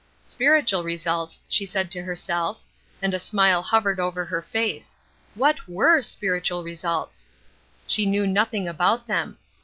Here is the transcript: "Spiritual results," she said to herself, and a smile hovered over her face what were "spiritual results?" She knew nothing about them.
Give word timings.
"Spiritual 0.23 0.83
results," 0.83 1.39
she 1.47 1.63
said 1.63 1.91
to 1.91 2.01
herself, 2.01 2.63
and 3.03 3.13
a 3.13 3.19
smile 3.19 3.61
hovered 3.61 3.99
over 3.99 4.25
her 4.25 4.41
face 4.41 4.97
what 5.35 5.67
were 5.69 6.01
"spiritual 6.01 6.63
results?" 6.63 7.27
She 7.85 8.07
knew 8.07 8.25
nothing 8.25 8.67
about 8.67 9.05
them. 9.05 9.37